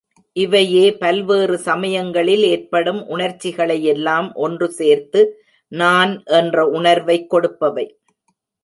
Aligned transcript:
இவையே 0.35 0.85
பல்வேறு 0.93 1.57
சமயங்களில் 1.57 2.43
ஏற்படும் 2.43 3.07
உணர்ச்சிகளையெல்லாம் 3.07 4.33
ஒன்று 4.33 4.71
சேர்த்து, 4.71 5.21
நான் 5.71 6.23
என்ற 6.25 6.65
உணர்வைக் 6.69 7.33
கொடுப்பவை. 7.33 7.87